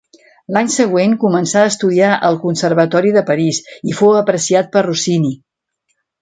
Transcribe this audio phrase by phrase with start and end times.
[0.55, 3.61] L'any següent començà a estudiar al Conservatori de París
[3.93, 5.33] i fou apreciat per Rossini.